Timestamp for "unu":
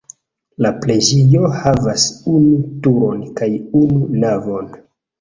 2.33-2.65, 3.85-4.05